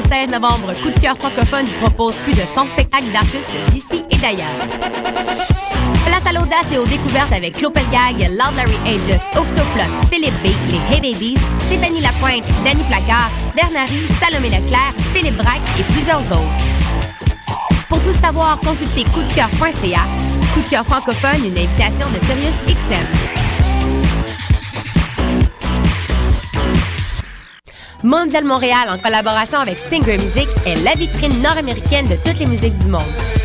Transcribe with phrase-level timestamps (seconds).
[0.00, 4.16] 13 novembre, Coup de cœur francophone vous propose plus de 100 spectacles d'artistes d'ici et
[4.16, 4.50] d'ailleurs.
[6.04, 10.48] Place à l'audace et aux découvertes avec Claude Pelgag, Loud Larry Aegis, Octoplot, Philippe B,
[10.70, 16.64] les Hey Babies, Stéphanie Lapointe, Danny Placard, Bernary, Salomé Leclerc, Philippe Braque et plusieurs autres.
[17.88, 20.00] Pour tout savoir, consultez coupdecoeur.ca.
[20.54, 23.43] Coup de cœur francophone, une invitation de Sirius XM.
[28.04, 32.76] Mondial Montréal, en collaboration avec Stinger Music, est la vitrine nord-américaine de toutes les musiques
[32.76, 33.00] du monde.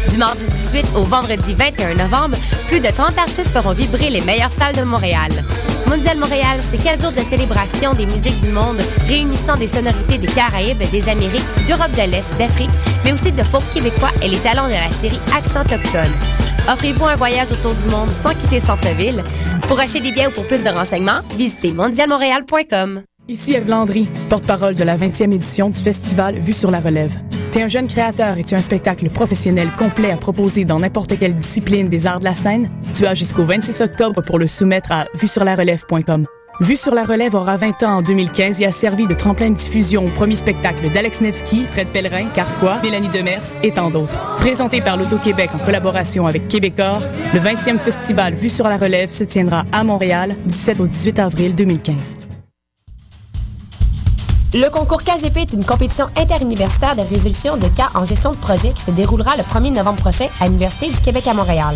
[0.10, 2.36] Du mardi 18 au vendredi 21 novembre,
[2.68, 5.32] plus de 30 artistes feront vibrer les meilleures salles de Montréal.
[5.88, 8.76] Mondial Montréal, c'est quatre jours de célébration des musiques du monde,
[9.08, 12.70] réunissant des sonorités des Caraïbes, des Amériques, d'Europe de l'Est, d'Afrique,
[13.06, 16.14] mais aussi de folk québécois et les talents de la série Accent Autochtone.
[16.70, 19.24] Offrez-vous un voyage autour du monde sans quitter centre-ville.
[19.70, 23.04] Pour acheter des billets ou pour plus de renseignements, visitez mondialmontréal.com.
[23.30, 27.16] Ici Eve Landry, porte-parole de la 20e édition du festival Vue sur la relève.
[27.52, 31.20] T'es un jeune créateur et tu as un spectacle professionnel complet à proposer dans n'importe
[31.20, 32.72] quelle discipline des arts de la scène?
[32.96, 36.26] Tu as jusqu'au 26 octobre pour le soumettre à vuesurlarelève.com.
[36.60, 39.56] Vue sur la relève aura 20 ans en 2015 et a servi de tremplin de
[39.58, 44.38] diffusion au premier spectacle d'Alex Nevsky, Fred Pellerin, Carquois, Mélanie Demers et tant d'autres.
[44.38, 47.04] Présenté par l'Auto-Québec en collaboration avec Québecor,
[47.36, 51.20] le 20e festival Vue sur la relève se tiendra à Montréal du 7 au 18
[51.20, 52.29] avril 2015.
[54.52, 58.70] Le concours KGP est une compétition interuniversitaire de résolution de cas en gestion de projet
[58.70, 61.76] qui se déroulera le 1er novembre prochain à l'Université du Québec à Montréal.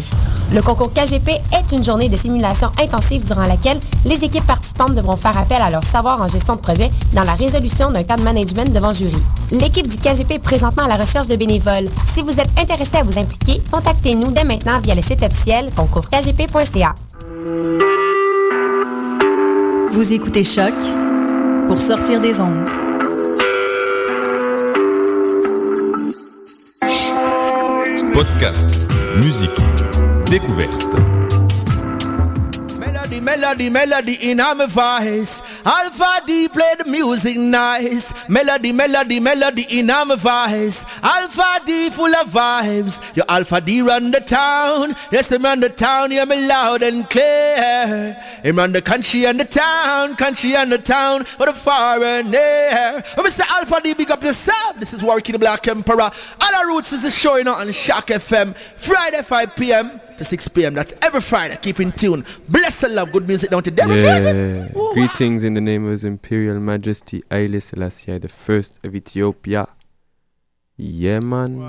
[0.51, 5.15] Le concours KGP est une journée de simulation intensive durant laquelle les équipes participantes devront
[5.17, 8.23] faire appel à leur savoir en gestion de projet dans la résolution d'un cas de
[8.23, 9.21] management devant jury.
[9.51, 11.89] L'équipe du KGP est présentement à la recherche de bénévoles.
[12.11, 16.95] Si vous êtes intéressé à vous impliquer, contactez-nous dès maintenant via le site officiel concoursKGP.ca.
[19.91, 20.73] Vous écoutez Choc
[21.67, 22.67] pour sortir des ondes.
[28.13, 28.65] Podcast,
[29.17, 29.51] musique,
[30.29, 30.83] découverte.
[32.79, 35.42] Melody, melody, melody in my voice.
[35.65, 38.13] Alpha D play the music nice.
[38.27, 40.85] Melody, melody, melody in my voice.
[41.01, 43.15] Alpha D full of vibes.
[43.15, 44.95] Your Alpha D run the town.
[45.11, 46.11] Yes, him run the town.
[46.11, 48.13] Hear me loud and clear.
[48.43, 50.15] Him run the country and the town.
[50.15, 53.01] Country and the town for the foreigner.
[53.15, 54.77] When we say Alpha D, big up yourself.
[54.77, 56.09] This is Working the Black Emperor.
[56.41, 58.55] All our roots is a showing out on CHOQ FM.
[58.55, 60.01] Friday 5 p.m.
[60.17, 60.73] to 6 p.m.
[60.73, 61.57] That's every Friday.
[61.61, 62.25] Keep in tune.
[62.49, 63.11] Bless and love.
[63.11, 64.67] Good music down to devil Yeah.
[64.93, 69.67] Greetings in the name of His Imperial Majesty Haile Selassie the First of Ethiopia.
[70.77, 71.59] Yeah, man.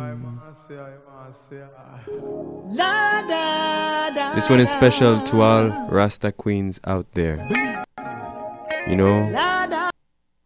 [4.35, 7.85] This one is special to all Rasta queens out there.
[8.89, 9.91] You know,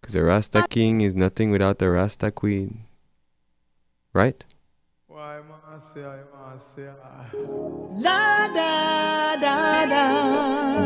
[0.01, 2.85] because a Rasta king is nothing without a Rasta queen.
[4.13, 4.43] Right?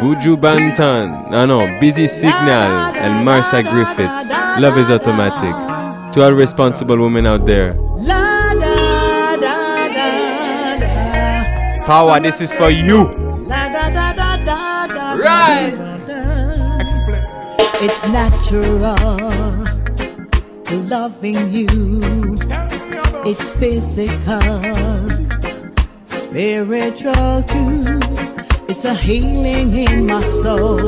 [0.00, 4.30] Buju Banton, no, no, Busy Signal, and Marcia Griffiths.
[4.58, 5.54] Love is automatic.
[6.14, 7.74] To all responsible women out there.
[11.86, 13.04] Power, this is for you.
[15.18, 15.74] Right.
[17.84, 18.96] It's natural
[20.64, 21.68] to loving you.
[23.24, 24.40] It's physical,
[26.32, 28.00] spiritual too.
[28.67, 30.81] It's a healing in my soul.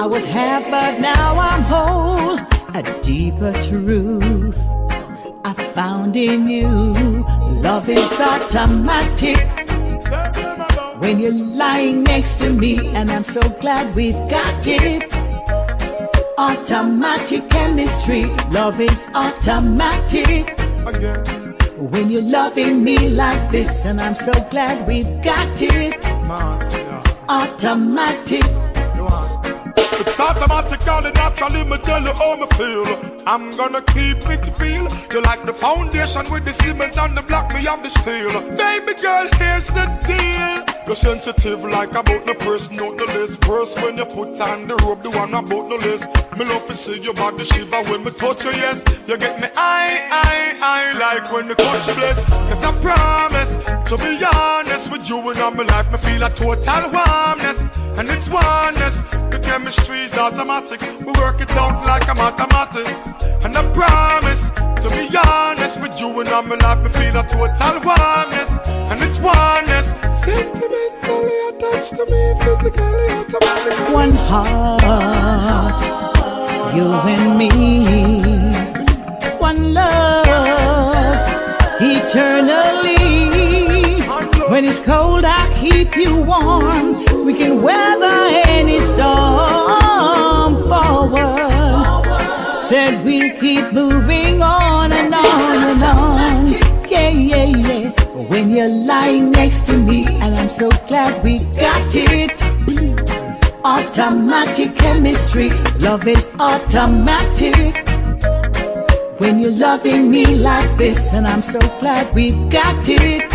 [0.00, 2.38] I was half, but now I'm whole.
[2.74, 4.58] A deeper truth
[5.44, 6.68] I found in you.
[7.60, 9.36] Love is automatic
[11.02, 11.32] when you're
[11.62, 15.12] lying next to me, and I'm so glad we've got it.
[16.38, 20.58] Automatic chemistry, love is automatic.
[21.78, 26.04] When you're loving me like this, and I'm so glad we've got it.
[27.28, 28.42] Automatic.
[30.00, 33.22] It's automatic, automatically, naturally, me tell you how me feel.
[33.28, 34.88] I'm gonna keep it real.
[35.12, 38.32] You like the foundation with the cement and the block, me have the steel.
[38.56, 40.67] Baby girl, here's the deal.
[40.88, 43.46] You're sensitive like about the person not the list.
[43.46, 46.08] Worse when you put on the rope, the one about the list.
[46.38, 48.82] Me love to see your body shiver when me touch you, yes.
[49.06, 52.24] You get me I, I, I like when the country bless.
[52.24, 53.58] Cause I promise
[53.88, 57.64] to be honest with you and all my life, me feel a total warmness.
[57.96, 59.02] And it's oneness.
[59.32, 60.82] The chemistry is automatic.
[61.00, 63.14] We work it out like a mathematics.
[63.42, 67.22] And I promise to be honest with you and all my life, me feel a
[67.22, 68.58] total warmness.
[68.68, 69.94] And it's oneness.
[70.20, 73.72] Sentimentally attached to me, physically automatic.
[73.94, 75.80] One heart,
[76.74, 77.50] you and me.
[79.38, 80.26] One love,
[81.80, 82.97] eternally.
[84.58, 87.04] When it's cold, I keep you warm.
[87.24, 92.02] We can weather any storm forward.
[92.60, 96.46] Said we'll keep moving on and on and on.
[96.90, 97.90] Yeah, yeah, yeah.
[98.30, 102.42] When you're lying next to me, and I'm so glad we got it.
[103.62, 107.76] Automatic chemistry, love is automatic.
[109.20, 113.32] When you're loving me like this, and I'm so glad we've got it.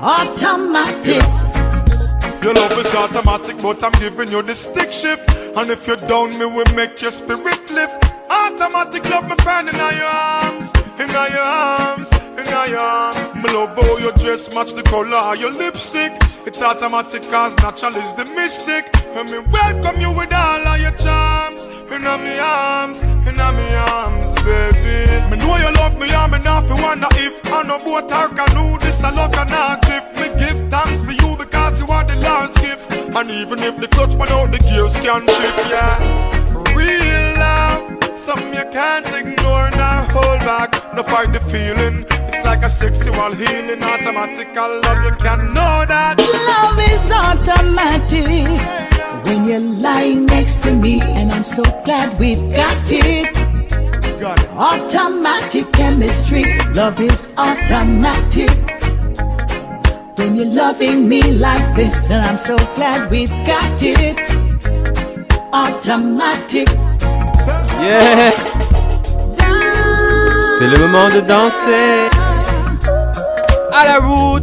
[0.00, 1.22] Automatic.
[2.40, 5.28] Your love is automatic, but I'm giving you the stick shift.
[5.56, 8.07] And if you're down, me will make your spirit lift.
[8.30, 13.34] Automatic love, my friend, in your arms, in your arms, in your arms.
[13.34, 16.12] Me love how your dress match the color of your lipstick.
[16.46, 18.90] It's automatic cause natural is the mystic.
[19.16, 21.66] And me welcome you with all of your charms.
[21.90, 25.24] In my arms, in my arms, baby.
[25.30, 28.78] Me know you love me, me not fi wonder if I know boat or canoe.
[28.78, 30.14] This I love you not drift.
[30.20, 32.92] Me give thanks for you because you are the last gift.
[32.92, 36.74] And even if the clutch went out, the gears can shift, yeah.
[36.74, 37.27] Real
[38.18, 40.72] something you can't ignore nor hold back.
[40.94, 42.04] No fight the feeling.
[42.28, 44.48] It's like a sexual healing, automatic.
[44.56, 46.18] I love you, can know that.
[46.18, 48.26] Love is automatic
[49.24, 53.36] when you're lying next to me, and I'm so glad we've got it.
[54.56, 58.50] Automatic chemistry, love is automatic.
[60.18, 64.18] When you're loving me like this, and I'm so glad we've got it.
[65.52, 66.68] Automatic.
[70.58, 72.08] C'est le moment de danser
[73.72, 74.42] à la route.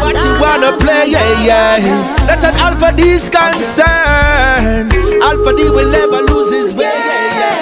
[0.00, 1.08] What you wanna play?
[1.08, 2.16] Yeah, yeah.
[2.28, 4.88] That's an Alpha D's concern.
[5.20, 6.84] Alpha D will never lose his way.
[6.84, 7.58] Yeah.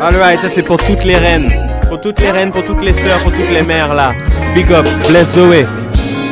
[0.00, 1.63] Alright, ça c'est pour toutes les reines.
[2.04, 4.14] Toutes les reines, pour toutes les sœurs, pour toutes les mères là.
[4.54, 5.64] Big up, bless Zoé.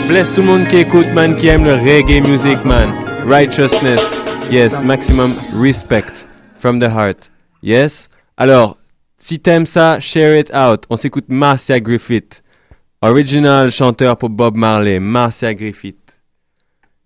[0.06, 2.90] Bless tout le monde qui écoute, man, qui aime le reggae music, man.
[3.24, 4.22] Righteousness.
[4.50, 6.26] Yes, maximum respect.
[6.58, 7.30] From the heart.
[7.62, 8.10] Yes?
[8.36, 8.76] Alors,
[9.16, 10.84] si t'aimes ça, share it out.
[10.90, 12.42] On s'écoute Marcia Griffith.
[13.00, 15.00] Original chanteur pour Bob Marley.
[15.00, 15.96] Marcia Griffith.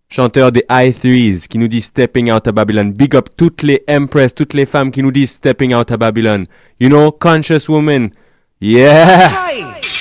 [0.08, 2.90] Chanteur des High Threes qui nous dit Stepping Out of Babylon.
[2.90, 6.46] Big up toutes les Empress, toutes les femmes qui nous disent Stepping Out of Babylon.
[6.80, 8.10] You know, conscious woman.
[8.58, 9.28] Yeah.
[9.28, 9.95] Hi.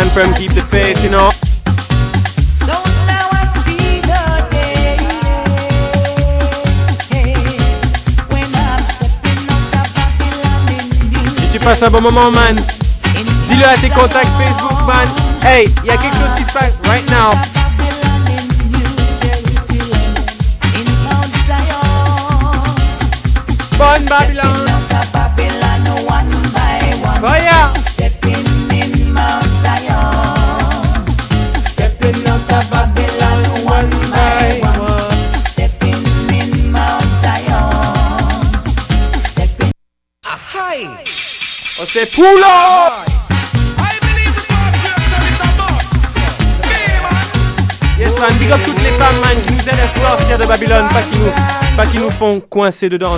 [0.00, 1.28] Stand firm, keep the faith, you know.
[11.52, 12.56] Tu passes un bon moment, man,
[13.46, 15.06] dis-le à tes contacts Facebook, man.
[15.42, 17.32] Hey, il y a quelque chose qui se passe right now.
[23.76, 24.69] Bonne Babylone!
[47.98, 50.88] Yes, man, big up toutes les femmes, man, qui nous aident à sortir de Babylone,
[50.88, 51.30] pas qui nous,
[51.76, 53.16] pas qui nous font coincer dedans.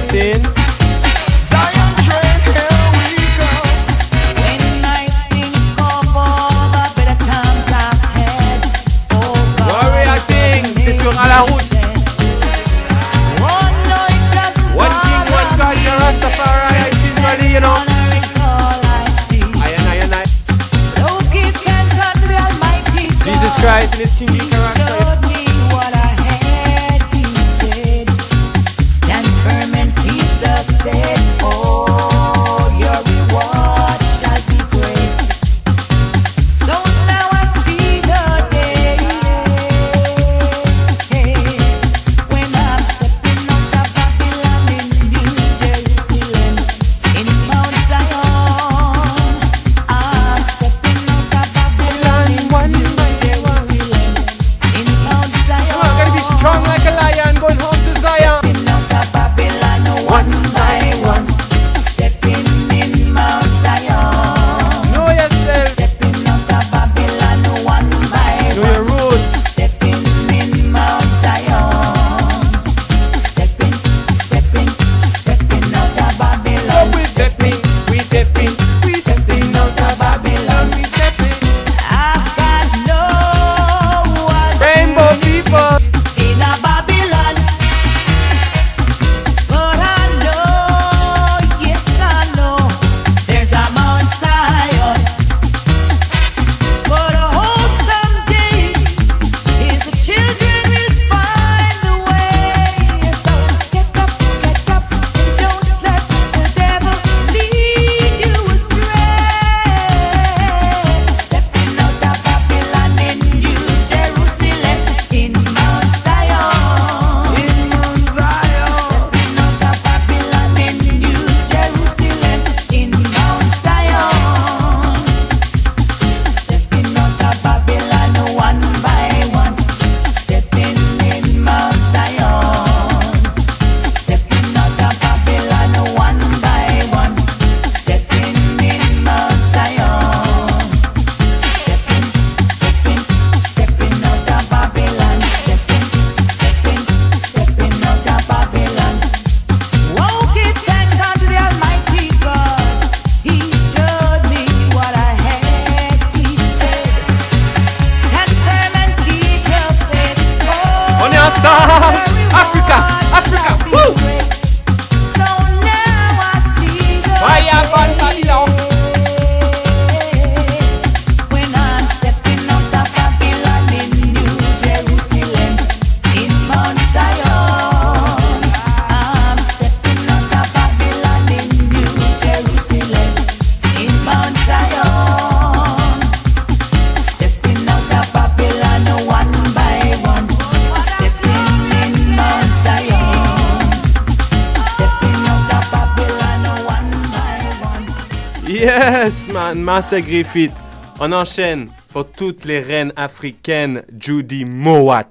[199.62, 200.52] Massa Griffith.
[201.00, 205.08] On enchaîne pour toutes les reines africaines, Judy Mowat.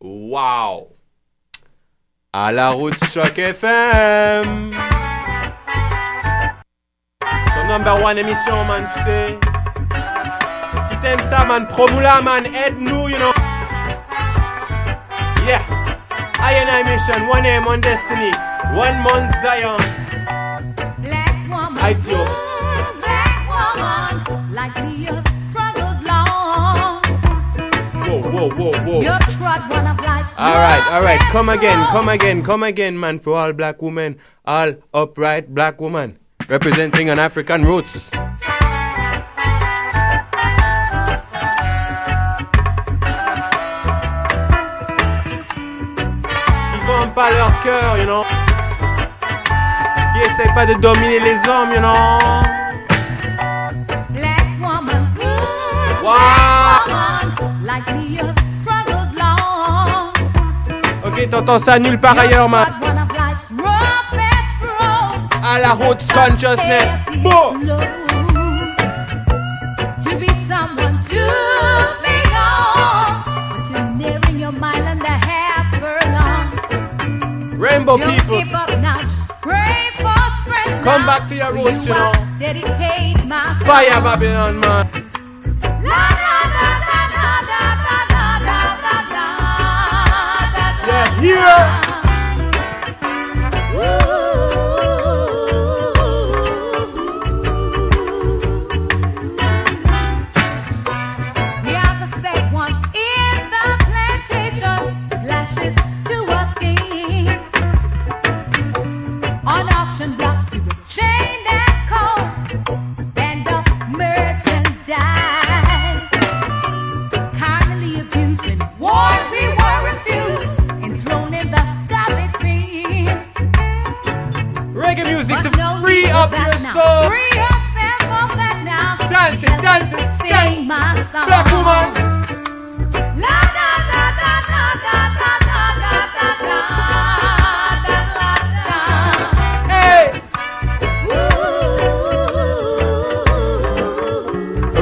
[0.00, 0.88] Wow!
[2.32, 4.72] À la route Choc FM!
[7.20, 9.38] Ton number one émission, man, tu sais.
[10.90, 13.32] Si t'aimes ça, man, promoula, man, aide-nous, you know.
[15.46, 15.62] Yeah.
[16.38, 18.32] I and I mission, one aim, one destiny,
[18.74, 19.78] one month Zion.
[20.98, 22.51] Black woman.
[24.52, 24.76] Like
[25.50, 27.00] struggled long.
[27.94, 29.00] Whoa, whoa, whoa, whoa.
[29.00, 31.20] You trod one of life's All right, all right.
[31.32, 33.18] Come again, come again, come again, man.
[33.18, 36.18] For all black women, all upright black woman,
[36.48, 38.10] representing an African roots.
[46.74, 48.24] Ils vendent pas leur cœur, you know.
[50.12, 52.61] Qui essaient pas de dominer les hommes, you know.
[56.02, 56.82] Wow.
[61.04, 62.66] Ok, t'entends ça nulle part ailleurs, man.
[65.44, 66.88] À la route consciousness.
[67.18, 67.62] Boom.
[77.58, 78.42] Rainbow people.
[80.82, 82.12] Come back to your roots, you know.
[83.64, 85.11] Fire Babylon, man.
[90.92, 91.81] that here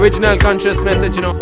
[0.01, 1.35] Original conscious message, you know.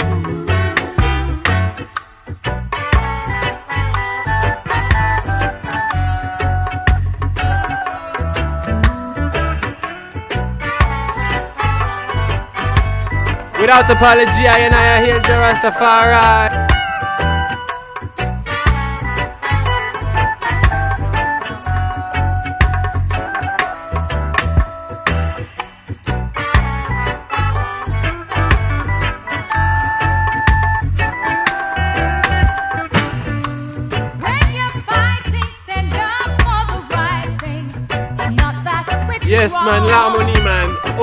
[13.60, 16.67] Without apology, I and I are here, the Rastafari.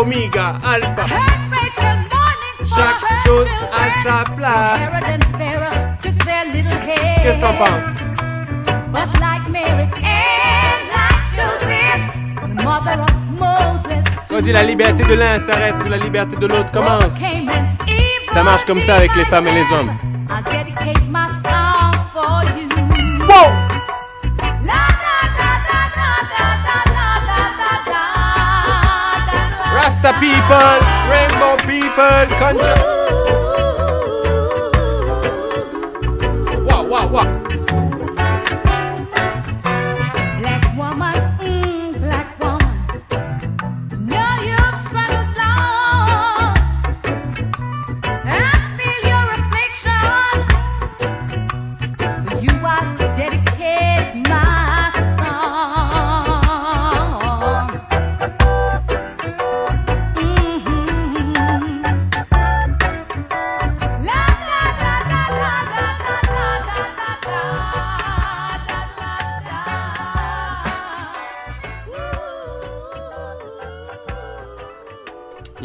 [0.05, 1.05] Omega, Alpha.
[2.75, 4.79] Chaque chose à sa place.
[7.23, 7.69] Qu'est-ce que t'en penses?
[14.29, 17.15] On dit la liberté de l'un s'arrête, la liberté de l'autre commence.
[18.31, 19.91] Ça marche comme ça avec les femmes et les hommes.
[30.05, 33.44] Rasta people, rainbow people, country.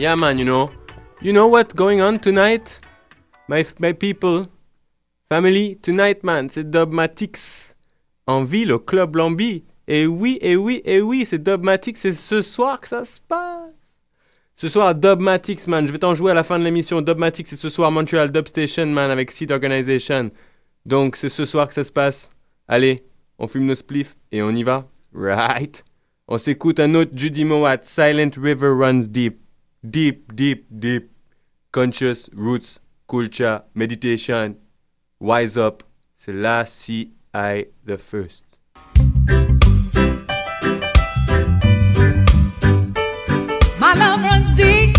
[0.01, 0.71] Yeah, man, you know.
[1.21, 2.81] You know what's going on tonight?
[3.49, 4.49] My, my people,
[5.29, 7.75] family, tonight, man, c'est Dubmatics.
[8.27, 9.63] En ville, au Club Lambi.
[9.87, 11.99] Et oui, et oui, et oui, c'est Dubmatics.
[11.99, 13.75] C'est ce soir que ça se passe.
[14.57, 15.87] Ce soir, Dubmatics, man.
[15.87, 17.03] Je vais t'en jouer à la fin de l'émission.
[17.03, 20.31] Dubmatics, c'est ce soir Montreal Dub Station, man, avec Seed Organization.
[20.87, 22.31] Donc, c'est ce soir que ça se passe.
[22.69, 23.05] Allez,
[23.39, 24.89] on fume nos spliffs et on y va.
[25.13, 25.85] Right.
[26.27, 29.40] On s'écoute un autre Judy Mowat, Silent River Runs Deep.
[29.89, 31.11] Deep, deep, deep
[31.73, 34.57] conscious roots, culture, meditation,
[35.19, 35.83] wise up.
[36.29, 38.45] La CI the first.
[43.79, 44.95] My love runs deep.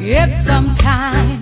[0.00, 1.37] If sometimes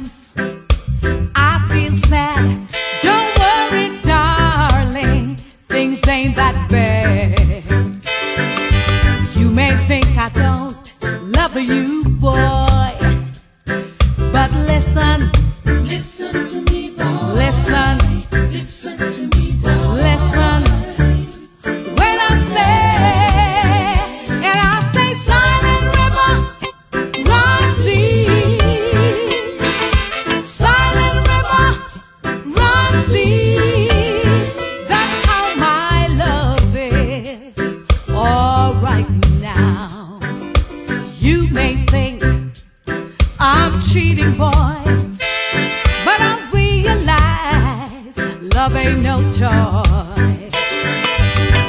[49.38, 50.48] toy.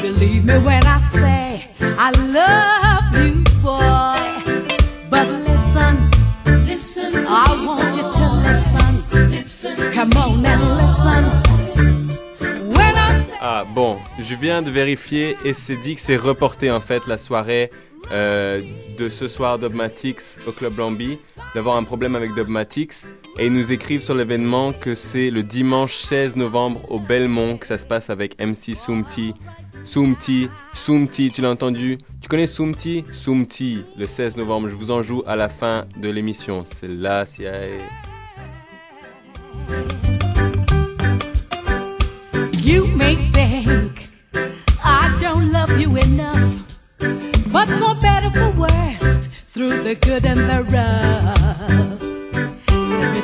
[0.02, 4.20] Believe me when I say I love you, boy.
[5.10, 5.96] But listen,
[6.66, 9.30] listen, I want you to listen.
[9.30, 11.24] Listen, come on and listen.
[12.70, 16.72] When I say Ah bon, je viens de vérifier et c'est dit que c'est reporté
[16.72, 17.70] en fait la soirée
[18.12, 18.62] euh,
[18.98, 21.20] de ce soir Dogmatics au Club Lambi,
[21.54, 22.94] d'avoir un problème avec Dogmatics.
[23.40, 27.68] Et ils nous écrivent sur l'événement que c'est le dimanche 16 novembre au Belmont que
[27.68, 29.36] ça se passe avec MC Soumti.
[29.84, 32.00] Soumti, Soumti, tu l'as entendu?
[32.20, 33.04] Tu connais Soumti?
[33.14, 34.70] Soumti, le 16 novembre.
[34.70, 36.66] Je vous en joue à la fin de l'émission.
[36.66, 37.68] C'est la CIA.
[42.64, 44.10] You may think
[44.84, 46.40] I don't love you enough,
[47.52, 51.97] but for better for worst, through the good and the rough.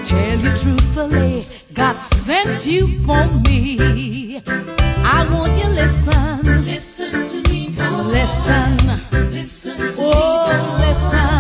[0.04, 4.42] Me tell you truthfully, God sent you for me.
[4.46, 7.84] I want you listen, listen to me, boy.
[8.12, 11.33] listen, listen to oh, listen.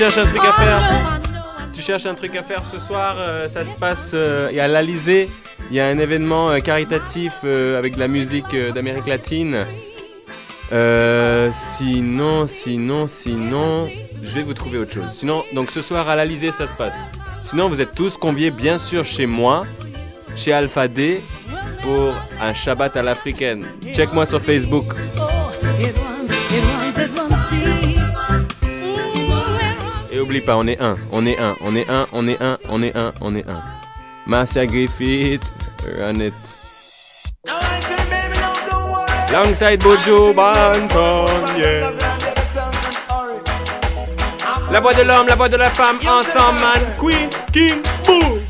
[0.00, 0.78] Cherches un truc à faire.
[0.78, 1.72] Know.
[1.74, 4.60] Tu cherches un truc à faire ce soir, euh, ça se passe euh, il y
[4.60, 5.28] a l'Alizé,
[5.70, 9.66] il y a un événement euh, caritatif euh, avec de la musique d'Amérique latine.
[11.76, 13.90] Sinon, sinon, sinon,
[14.22, 15.10] je vais vous trouver autre chose.
[15.10, 16.94] Sinon, donc ce soir à l'Alizé ça se passe.
[17.42, 19.66] Sinon, vous êtes tous conviés bien sûr chez moi,
[20.34, 21.20] chez Alpha D,
[21.82, 23.66] pour un Shabbat à l'africaine.
[23.94, 24.94] Check-moi sur Facebook.
[30.20, 32.58] Et oublie pas, on est un, on est un, on est un, on est un,
[32.68, 33.62] on est un, on est un.
[34.26, 35.42] Marcia Griffith,
[35.98, 36.34] run it.
[39.32, 41.24] Longside Bojo Banton,
[41.56, 41.90] yeah.
[44.70, 46.82] La voix de l'homme, la voix de la femme, ensemble, man.
[46.98, 48.40] Queen, King, Boo.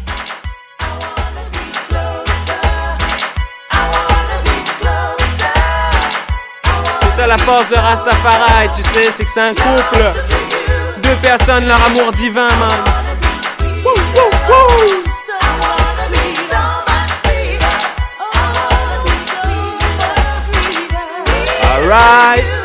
[7.02, 10.39] C'est ça la force de Rastafari, tu sais, c'est que c'est un couple.
[11.20, 12.84] Mbappé Hassan, leur amour divin, man.
[13.84, 15.10] Wouh, wouh, wouh.
[21.88, 22.59] right.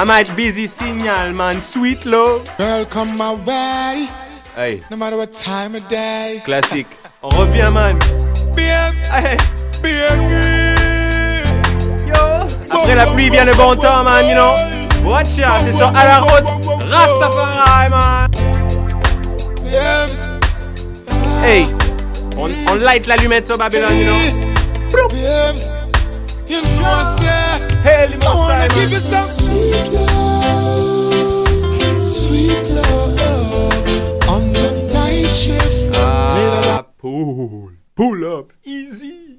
[0.00, 1.60] I might busy signal, man.
[1.60, 2.48] Sweet love.
[2.56, 4.08] Girl, come my way,
[4.56, 6.40] Hey, no matter what time of day.
[6.42, 6.86] classique.
[7.22, 7.98] On revient, man.
[8.56, 9.36] Babe, Hey,
[12.08, 12.46] yo.
[12.70, 14.54] Après la pluie vient le bon temps, man, you know.
[15.06, 16.46] Watch out, c'est sur à la route.
[16.90, 18.30] Rastafari, man.
[21.44, 21.66] Hey,
[22.38, 25.79] on, on light l'allumette sur Babylone, you know.
[26.50, 27.46] You know I say,
[27.82, 31.46] Hey, I wanna monstres, give you some sweet love,
[32.00, 35.94] sweet love on the night shift.
[35.94, 39.38] Ah, pull, pull up, easy.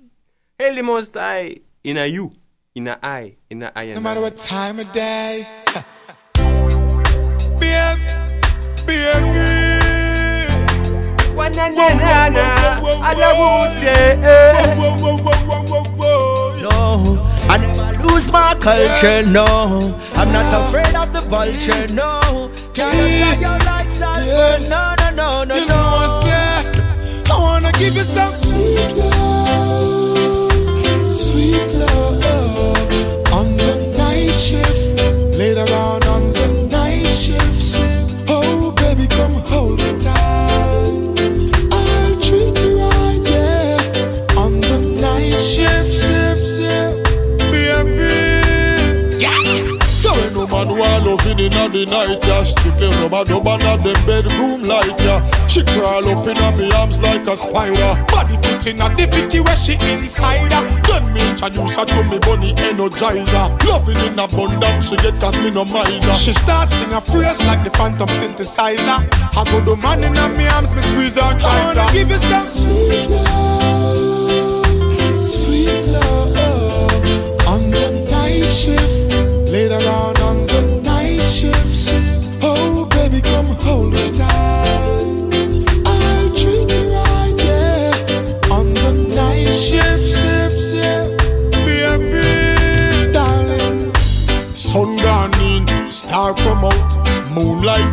[0.58, 2.32] Hey, les monstres, in a you,
[2.76, 5.46] in a I, in a I, No matter what time of day.
[7.60, 8.14] Babes,
[8.86, 9.72] baby.
[11.36, 12.56] Wananana,
[13.04, 13.16] à
[16.62, 17.20] No,
[17.50, 19.46] I never lose my culture, no.
[20.16, 22.52] I'm not afraid of the vulture, no.
[22.74, 25.98] Can't say you like sulfur, no, no, no, no, You know no.
[25.98, 30.52] I say, I wanna give you some sweet love,
[31.04, 35.38] sweet love on the night shift.
[35.38, 36.01] Later on
[51.86, 52.44] the night, yeah.
[52.44, 55.22] Strictly rubber dub under the bedroom light, yeah.
[55.48, 58.06] She crawl up in me arms like a spider.
[58.08, 60.82] Body fit in a fitty where she inside her.
[60.84, 63.48] Then me introduce her to me bunny energizer.
[63.66, 65.16] Loving in abundance, she get
[65.54, 69.08] no miser She starts sing a phrase like the phantom synthesizer.
[69.36, 71.80] I go the man in me arms, me squeeze her I tighter.
[71.80, 73.71] Wanna give you some sweet love,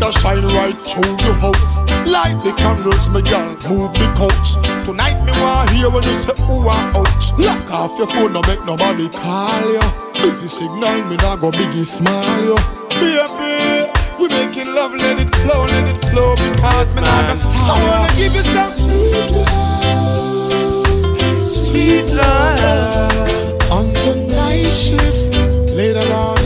[0.09, 1.79] a shine right through the house.
[2.07, 4.55] Light the candles, me girl, move the couch.
[4.85, 8.65] Tonight me want hear when you say ooh ouch Lock off your phone, no make
[8.65, 9.81] nobody call you
[10.15, 12.57] Busy signal, me nah go biggie smile you
[12.89, 17.53] Baby, we making love, let it flow, let it flow Because me nah go stop
[17.55, 23.71] I wanna give you some sweet love, sweet love.
[23.71, 25.75] On the night shift.
[25.75, 26.38] Later on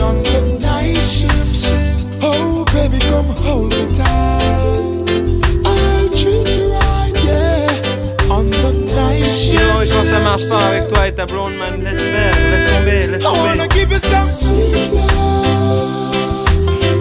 [10.33, 11.79] marche pas avec toi et ta blonde, man.
[11.83, 13.67] Laisse faire, laisse tomber, laisse I wanna tomber.
[13.69, 16.25] give you some sweet love,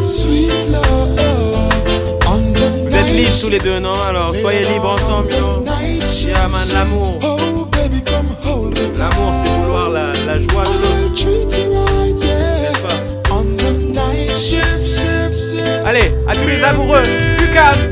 [0.03, 1.19] sweet love
[2.27, 4.03] on the Vous êtes libres tous les deux, non?
[4.03, 5.65] Alors, soyez libres ensemble, you know.
[6.23, 7.19] Yeah, man, l'amour.
[7.23, 7.39] Oh.
[8.99, 11.27] L'amour, c'est vouloir la, la joie de l'autre,
[11.97, 12.73] right, yeah.
[15.85, 17.03] Allez, à tous les amoureux,
[17.39, 17.92] du calme.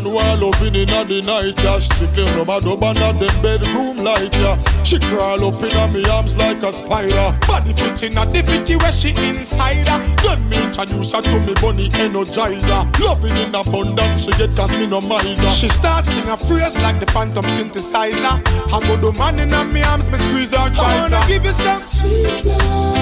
[0.00, 1.78] So when no man up in inna the night, yeah.
[1.78, 4.56] Strictly no my dub under them bedroom light, yeah.
[4.82, 7.36] She crawl up inna me arms like a spider.
[7.46, 10.00] Body fit inna the picky where she inside her.
[10.22, 13.00] Then me introduce her to me bunny energizer.
[13.00, 15.50] Loving in abundance, she get cause me no miser.
[15.50, 18.40] She starts sing a phrase like the phantom synthesizer.
[18.72, 20.80] I go the man inna me arms, me squeeze her tighter.
[20.80, 22.96] I wanna give you some sweet love,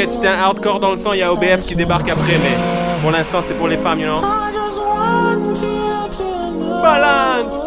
[0.00, 2.38] T'inquiète, si t'es un hardcore dans le sang, il y a OBF qui débarque après,
[2.38, 2.56] mais
[3.02, 4.22] pour l'instant, c'est pour les femmes, you know.
[6.82, 7.59] Balance!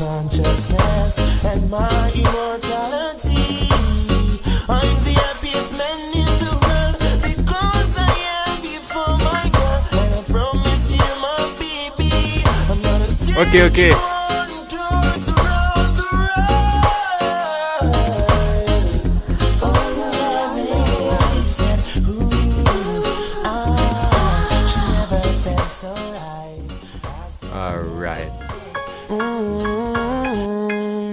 [0.00, 3.68] My subconsciousness and my immortality.
[4.68, 10.00] I'm the happiest man in the world because I have you for my girl.
[10.00, 14.09] And I promise you, my baby, I'm gonna take Ok, ok.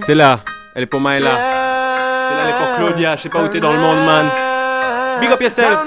[0.08, 0.40] C'est là.
[0.74, 1.30] Elle est pour Maëla.
[1.30, 3.18] C'est là, elle est pour Claudia.
[3.18, 4.26] Je sais pas où t'es dans le monde, man.
[5.20, 5.82] Big up yourself.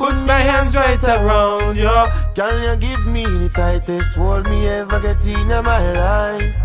[0.00, 1.88] Put my hands right around you.
[2.34, 6.56] Can you give me the tightest hold me ever get in my life?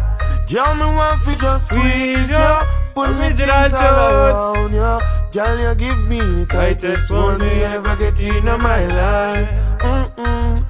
[0.49, 2.55] Girl, me want fi just squeeze you.
[2.95, 4.99] Put me things all around you.
[5.33, 9.49] Girl, you give me the tightest hold me ever get in my life.
[9.81, 10.65] Mm-mm.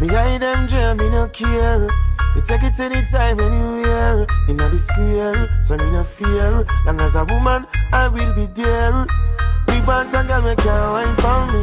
[0.00, 1.86] Me guide them jam, me no care.
[2.34, 4.26] You take it anytime, anywhere.
[4.48, 6.66] In the square, so me no fear.
[6.84, 9.06] Long as a woman, I will be there.
[9.68, 11.62] Me want a girl, me can't wine for me.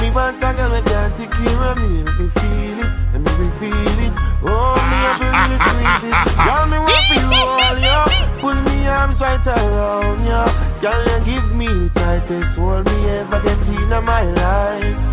[0.00, 2.02] Me want a girl, me can't take care of me.
[2.06, 4.14] Let me feel it, let me be feel it.
[4.46, 6.16] Oh, me have to really squeeze it.
[6.38, 7.98] Girl, me want you all, yo.
[8.38, 10.42] Put me arms right around you.
[10.80, 15.11] Girl, you give me the tightest hold me ever get in my life.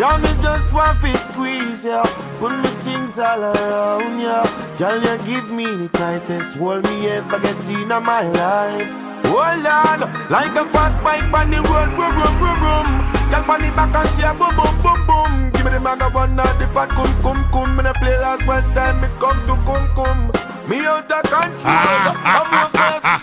[0.00, 2.00] Girl, me just want to squeeze ya.
[2.40, 4.48] Put me things all around ya.
[4.80, 8.88] Girl, you give me the tightest hold me ever get in my life.
[9.28, 10.00] Hold on,
[10.32, 12.88] like a fast bike on the road, boom, boom, boom, boom.
[13.28, 15.50] Girl, on the back and she a boom, boom, boom, boom.
[15.52, 17.76] Give me the maga one not the fat cum, cum, cum.
[17.76, 20.32] Me the play last one time, it come to cum, cum.
[20.64, 23.20] Me out of control, ah, ah, I'm a fast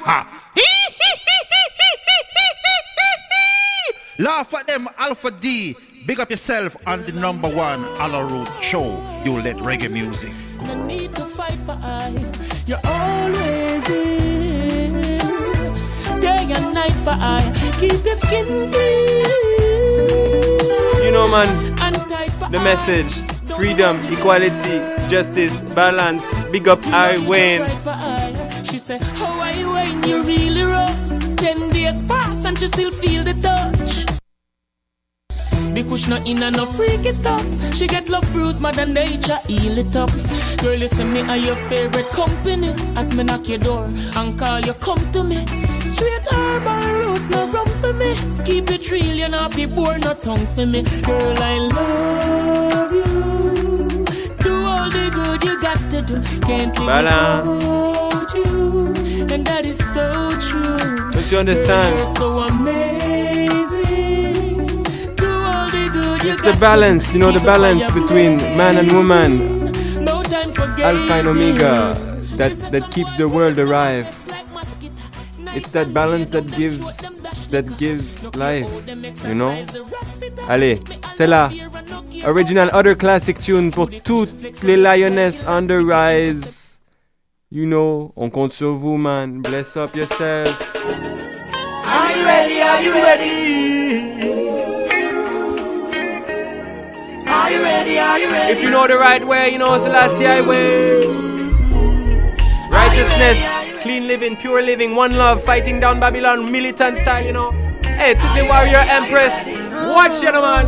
[4.19, 5.75] Laugh at them, Alpha D.
[6.07, 8.87] Big up yourself on the number one Ala Road show.
[9.25, 10.31] You let reggae music.
[10.65, 12.15] No need to fight for I.
[12.65, 14.93] You're always in.
[16.21, 17.43] Day and night for I.
[17.81, 19.25] Keep your skin clean.
[21.03, 21.49] You know, man.
[21.81, 23.11] And tight for The message.
[23.57, 24.79] Freedom, equality,
[25.09, 26.23] justice, balance.
[26.51, 27.63] Big up I Wayne.
[27.63, 28.63] Right for I.
[28.63, 31.35] She said, oh, How are you when you really rough?
[31.35, 33.96] Ten days pass and she still feel the touch.
[35.77, 37.45] The kush not in and no freaky stuff.
[37.75, 40.09] She get love bruise, mother nature heal it up.
[40.57, 42.69] Girl, listen me are your favorite company.
[42.95, 45.45] As me knock your door and call you, come to me.
[45.85, 48.15] Straight urban roots, no rum for me.
[48.43, 50.81] Keep it real, you know, be born no tongue for me.
[51.05, 54.05] Girl, I love you.
[54.43, 56.19] Do all the good you got to do.
[56.41, 57.49] Can't live Balance.
[57.49, 58.87] without you.
[59.31, 61.11] And that is so true.
[61.11, 61.97] Don't you understand?
[61.99, 63.06] Girl, so amazing.
[66.37, 69.41] It's the balance, you know, the balance between man and woman,
[70.77, 71.97] alpha and omega,
[72.37, 74.05] that, that keeps the world alive.
[75.55, 76.79] It's that balance that gives,
[77.47, 78.69] that gives life,
[79.27, 79.49] you know?
[80.47, 80.79] Allez,
[81.15, 81.49] c'est là.
[82.23, 86.77] Original other classic tune pour toutes les lionesses on the rise.
[87.49, 89.41] You know, on compte sur vous, man.
[89.41, 90.75] Bless up yourself.
[90.85, 92.61] Are you ready?
[92.61, 93.76] Are you ready?
[97.87, 97.99] Ready?
[97.99, 98.53] Are you ready?
[98.53, 101.05] If you know the right way, you know the Selassie way.
[102.69, 107.51] Righteousness, clean living, pure living, one love, fighting down Babylon, militant style, you know.
[107.83, 109.33] Hey, to the warrior empress,
[109.95, 110.67] watch you, man.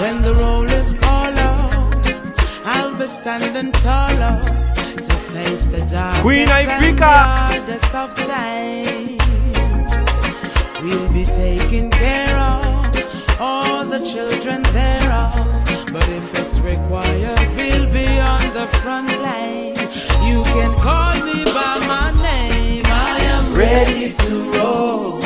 [0.00, 2.06] When the roll is called out,
[2.64, 4.40] I'll be standing taller
[4.74, 6.14] to face the dark.
[6.22, 7.50] Queen Ifrica.
[7.94, 9.18] of time.
[10.82, 15.49] We'll be taking care of all the children thereof.
[16.00, 19.76] But if it's required, we'll be on the front line.
[20.24, 22.84] You can call me by my name.
[22.86, 25.20] I am ready to roll.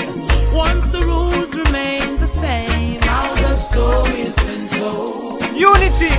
[0.52, 5.42] Once the rules remain the same, how the story's been told.
[5.54, 6.10] Unity.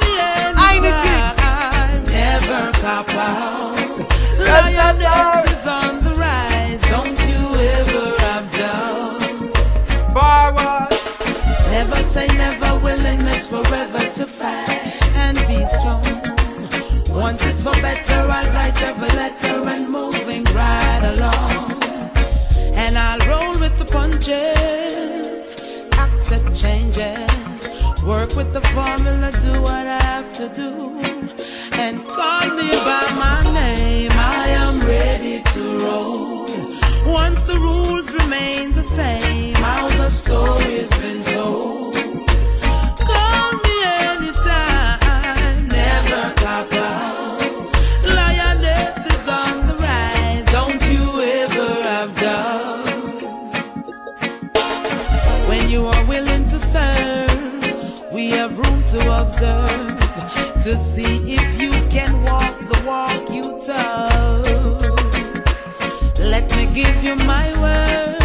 [0.00, 0.12] Me
[0.52, 2.04] anytime.
[2.04, 3.96] Never cop out.
[4.38, 6.13] Lioness is on the
[12.04, 12.80] Never say never.
[12.84, 14.68] Willingness forever to fight
[15.16, 16.04] and be strong.
[17.08, 21.82] Once it's for better, I'll write every letter and moving right along.
[22.74, 25.48] And I'll roll with the punches,
[25.98, 30.98] accept changes, work with the formula, do what I have to do,
[31.72, 34.12] and call me by my name.
[34.12, 36.46] I am ready to roll.
[37.06, 41.83] Once the rules remain the same, how the story's been told.
[59.34, 59.98] Observe
[60.62, 64.44] to see if you can walk the walk you talk.
[66.18, 68.23] Let me give you my word,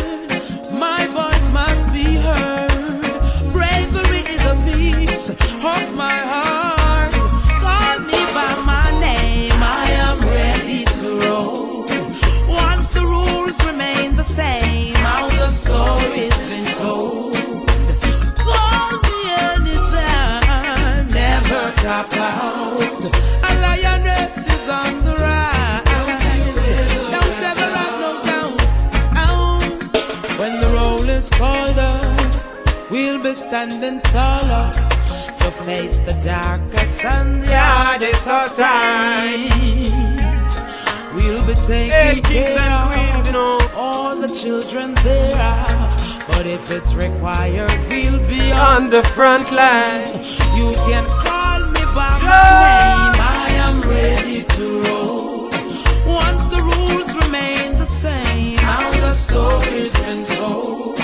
[33.29, 34.71] be standing taller
[35.37, 39.51] to face the darkest and the hardest of times.
[41.13, 46.25] We'll be taking care of all the children thereof.
[46.29, 50.07] But if it's required, we'll be On the front line.
[50.57, 53.13] You can call me by my name.
[53.21, 55.49] I am ready to roll.
[56.07, 60.98] Once the rules remain the same, how the story's been told.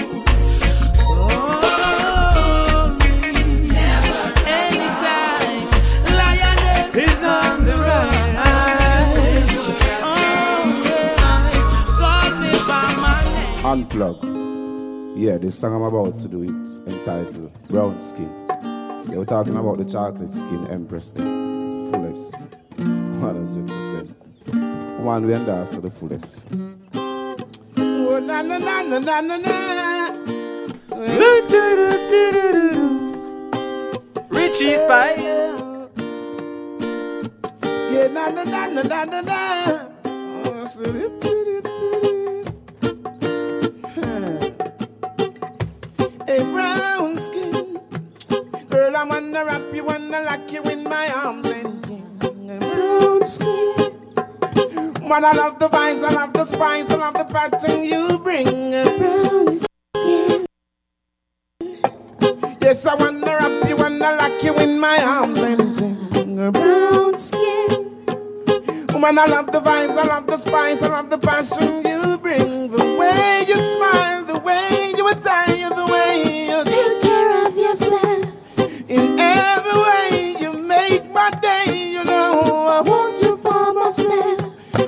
[13.76, 14.16] Unplug.
[15.18, 18.30] Yeah, the song I'm about to do it's entitled Brown Skin.
[19.10, 21.92] Yeah, we're talking about the chocolate skin Empress thing.
[21.92, 22.50] Fullest.
[22.78, 24.16] 100%.
[25.02, 26.48] One we endorse to the fullest.
[27.78, 29.56] Oh, na na na na na na na.
[34.30, 35.22] Richie Spice.
[37.92, 39.90] Yeah, na na na na na na na.
[40.06, 40.66] Oh,
[48.96, 52.18] Girl, I wanna wrap you, wanna lock you in my arms and ting.
[52.18, 53.76] Brown skin.
[55.02, 58.46] Man, I love the vibes, I love the spice, I love the pattern you bring.
[58.46, 60.46] Brown skin.
[62.62, 66.40] Yes, I wanna wrap you, wanna lock you in my arms and ting.
[66.40, 67.98] a brown skin.
[68.94, 72.70] Woman, I love the vibes, I love the spice, I love the passion you bring.
[72.70, 75.55] The way you smile, the way you attire,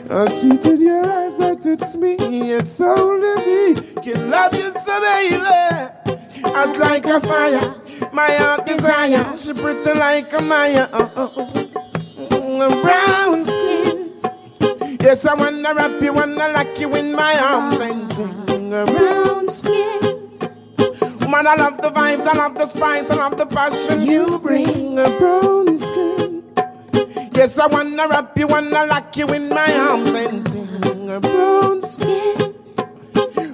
[0.09, 3.75] I see in your eyes that it's me, it's only me.
[4.01, 5.35] Can love you so, baby.
[6.43, 7.75] Hot like a fire,
[8.13, 9.35] my heart desire.
[9.35, 10.87] She pretty like a Maya.
[10.93, 12.81] Oh, oh.
[12.81, 14.97] Brown skin.
[15.01, 18.73] Yes, I wanna wrap you, wanna lock you in my arms and ting.
[18.73, 19.99] A brown skin.
[21.29, 24.97] Man, I love the vibes, I love the spice, I love the passion you bring.
[24.97, 25.76] A brown.
[27.37, 31.07] Yes, I wanna wrap you, wanna lock you in my arms and ting.
[31.07, 32.35] A brown skin.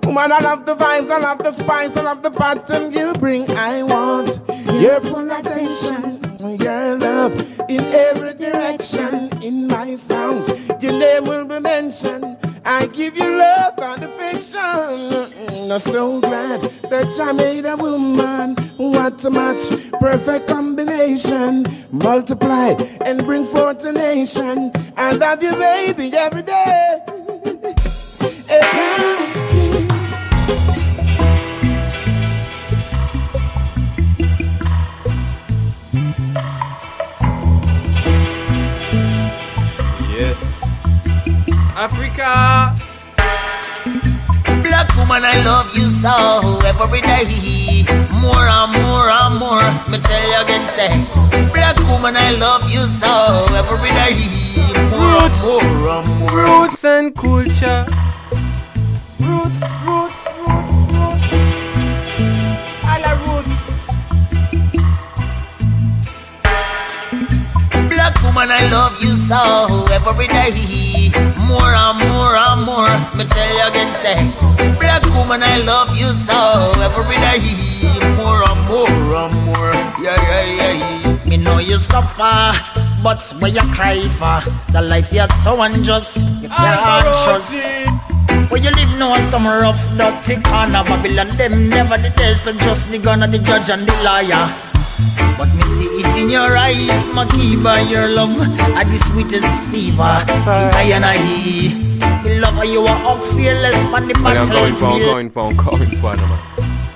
[0.06, 3.46] Woman, I love the vibes, I love the spice, I love the pattern you bring.
[3.52, 4.40] I want
[4.80, 6.22] your full attention,
[6.62, 7.34] your love
[7.70, 9.30] in every direction.
[9.44, 10.48] In my songs,
[10.80, 12.38] your name will be mentioned.
[12.66, 14.60] I give you love and affection.
[15.72, 18.56] I'm so glad that I made a woman.
[18.78, 21.66] What a match, perfect combination.
[21.92, 24.72] Multiply and bring forth a nation.
[24.96, 27.02] I love you, baby, every day.
[28.50, 29.83] Every Yes.
[41.76, 42.76] Africa.
[44.62, 47.26] Black woman, I love you so every day.
[48.22, 50.94] More and more and more, me tell you again, say.
[51.52, 54.16] Black woman, I love you so every day.
[54.92, 56.44] More and more and more.
[56.44, 57.86] Roots and culture.
[59.20, 61.30] Roots, roots, roots, roots.
[62.86, 63.56] A la roots.
[67.90, 71.03] Black woman, I love you so every day.
[71.54, 74.18] More and more and more, me tell you again, say.
[74.82, 77.42] Black woman, I love you so every day.
[78.18, 81.30] More and more and more, yeah, yeah, yeah.
[81.30, 82.58] Me know you suffer,
[83.04, 84.42] but where you cry for
[84.72, 87.54] the life you're so unjust, you can't trust.
[88.50, 92.90] Where you live now some rough, dirty corner Babylon, them never the day, so just
[92.92, 94.73] the gun and the judge and the liar.
[95.38, 97.56] But me see it in your eyes, my key
[97.90, 101.18] your love Are the sweetest fever I and I
[102.24, 105.20] The love of you are up fearless on the Allez, encore une fois, battlefield encore
[105.20, 106.38] une fois, encore une fois, non, man.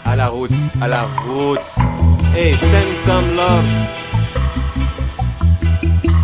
[0.06, 1.60] À la route, à la route.
[2.34, 4.07] Hey, send some love.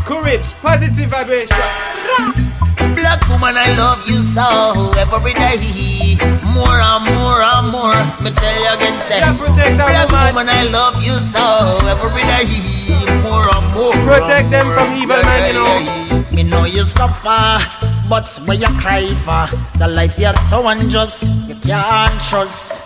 [0.05, 1.55] Courage, positive vibration.
[2.95, 6.19] Black woman, I love you so every day.
[6.53, 7.95] More and more and more.
[8.21, 9.19] Me tell you again, say.
[9.23, 12.51] Black woman, I love you so every day.
[13.23, 13.93] More and more.
[14.03, 14.75] Protect and them more.
[14.75, 15.79] from evil Yeah, man, yeah, you know.
[15.79, 16.35] yeah, yeah.
[16.35, 17.63] Me know you suffer,
[18.09, 19.47] but where you cry for
[19.79, 22.81] the life you're so unjust, you can't trust.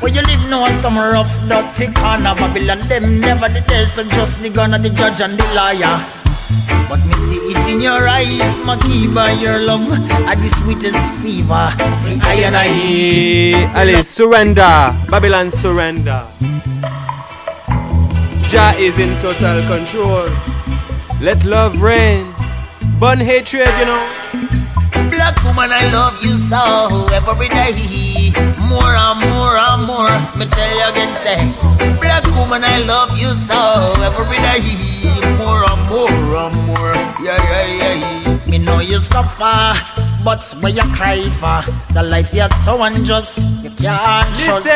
[0.00, 4.40] Where you live now, some rough, dirty corner Babylon, them never the day, so just
[4.42, 5.98] the gun and the judge and the liar.
[6.88, 8.58] But me see it in your eyes,
[9.14, 11.72] by your love, are the sweetest fever.
[12.04, 12.68] The I and I.
[13.74, 14.96] Allez, surrender.
[15.08, 16.20] Babylon surrender.
[18.48, 20.26] Jah is in total control.
[21.20, 22.34] Let love reign.
[22.98, 24.02] Burn hatred, you know.
[25.10, 28.32] Black woman, I love you so every day.
[28.68, 31.40] More and more and more, me tell you again, say.
[32.00, 33.58] Black woman, I love you so
[34.02, 34.62] every day.
[35.38, 38.46] More and more and more, yeah, yeah, yeah.
[38.46, 39.74] Me know you suffer,
[40.24, 41.62] but where you cry for
[41.94, 44.66] the life you're so unjust, you can't trust.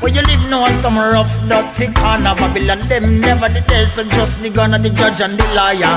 [0.00, 4.42] Where you live now, some rough, dirty corner Babylon, them never the day, so just
[4.42, 5.96] the gun and the judge and the liar.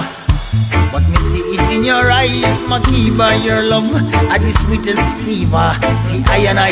[0.91, 1.17] But me
[1.71, 3.09] in your eyes, key
[3.47, 3.87] your love?
[4.29, 5.71] Are the sweetest fever,
[6.07, 6.71] the I and I.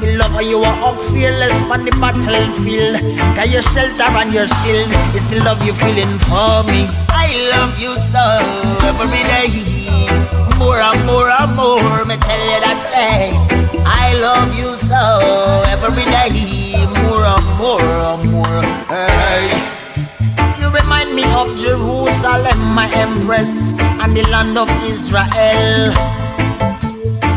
[0.00, 3.00] The love of you are up fearless on the battlefield.
[3.36, 4.90] Cause your shelter and your shield.
[5.14, 6.90] Is the love you feeling for me.
[7.08, 8.24] I love you so
[8.82, 9.50] every day.
[10.58, 13.54] More and more and more, me tell you that day
[13.86, 16.86] I love you so every day.
[17.02, 19.83] More and more and more, hey.
[20.64, 23.52] You remind me of Jerusalem, my empress,
[24.00, 25.92] and the land of Israel.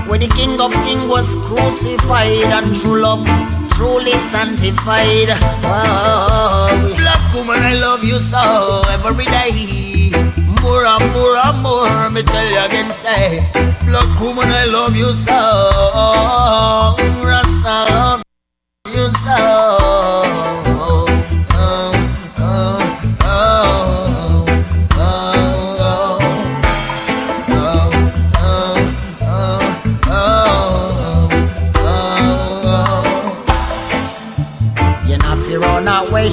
[0.08, 3.28] Where the King of Kings was crucified and true love
[3.76, 5.28] truly sanctified.
[5.68, 10.10] Oh, black woman, I love you so every day.
[10.64, 13.44] More and more and more, me tell you again, say,
[13.84, 15.36] black woman, I love you so.
[17.28, 18.24] Rasta love
[18.96, 20.67] you so.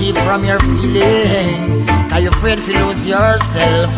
[0.05, 1.87] Away from your feeling.
[2.09, 3.91] Cause you're afraid to lose yourself.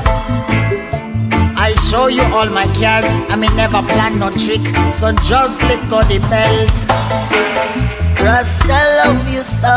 [1.59, 5.80] I show you all my cards, I may never plan no trick, so just let
[5.90, 6.70] go the belt.
[8.22, 9.74] Rasta love you so,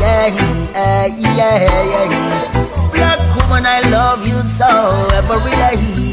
[0.00, 2.90] yeah, yeah, yeah, yeah.
[2.92, 6.05] Black woman, I love you so every day,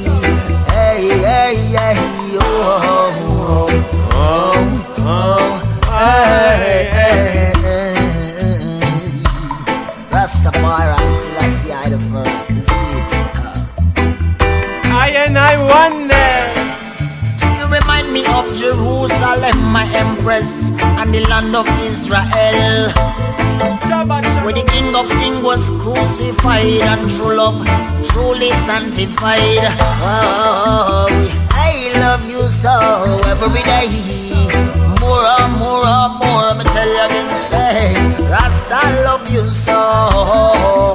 [21.43, 22.91] land of Israel.
[24.43, 27.65] Where the King of Kings was crucified and true love
[28.07, 29.63] truly sanctified.
[30.01, 31.07] Oh,
[31.49, 33.87] I love you so every day.
[34.99, 37.93] More and more and more, I'm tell you again, say,
[38.29, 40.92] Rasta love you so.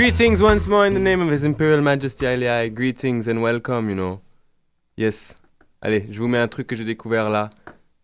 [0.00, 2.74] Greetings once more in the name of His Imperial Majesty Alii.
[2.74, 4.22] Greetings and welcome, you know.
[4.96, 5.34] Yes.
[5.82, 7.50] Allez, je vous mets un truc que j'ai découvert là.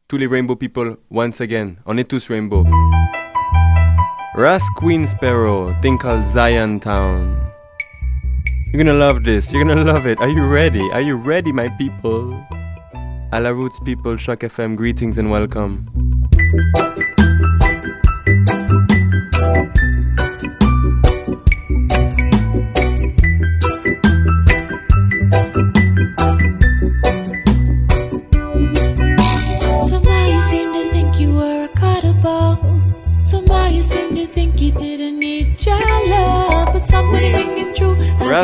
[0.06, 1.76] Tous les Rainbow People, once again.
[1.86, 2.66] On est tous Rainbow.
[4.34, 7.34] Ras Queen Sparrow, thing called Zion Town.
[8.74, 9.50] You're gonna love this.
[9.50, 10.20] You're gonna love it.
[10.20, 10.86] Are you ready?
[10.92, 12.34] Are you ready, my people?
[13.32, 15.86] À la Roots people, CHOQ FM, greetings and welcome.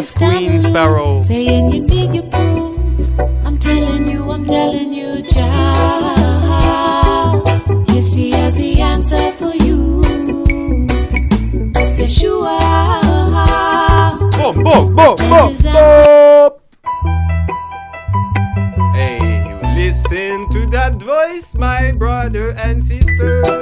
[0.00, 1.20] You Queen Sparrow.
[1.20, 2.78] saying you need your proof.
[3.44, 5.92] I'm telling you, I'm telling you, child.
[7.90, 10.02] You see, has the answer for you.
[11.98, 12.58] Yeshua.
[14.32, 16.50] Boom, boom, boom, boom, boom.
[18.94, 19.20] Hey,
[19.76, 23.61] listen to that voice, my brother and sister.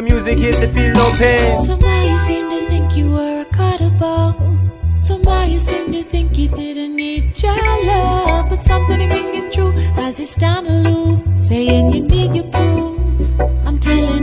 [0.00, 1.62] The music hits, it feel no pain.
[1.62, 4.32] Somehow you seem to think you were a cuttable.
[4.98, 8.48] Somehow you seem to think you didn't need your love.
[8.48, 13.40] But something ain't ringing true as you stand aloof, saying you need your proof.
[13.66, 14.19] I'm telling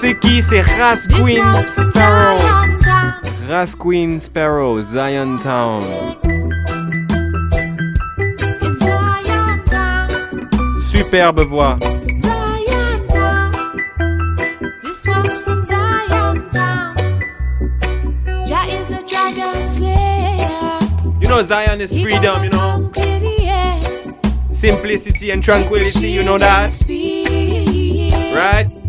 [0.00, 2.38] c'est qui, c'est Ras This Queen one's from Sparrow.
[2.38, 3.22] Zion Town.
[3.48, 5.82] Ras Queen Sparrow, Zion Town.
[8.60, 10.08] In Zion Town.
[10.80, 11.78] Superbe voix.
[11.80, 13.52] Zion Town.
[14.82, 16.96] This one's from Zion Town.
[18.46, 20.78] Jah is a dragon slayer.
[21.20, 22.90] You know Zion is freedom, you know.
[22.92, 23.80] Clear the air.
[24.52, 26.72] Simplicity and tranquility, you know that?
[28.34, 28.85] Right?